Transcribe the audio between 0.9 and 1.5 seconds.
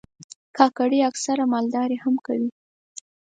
اکثره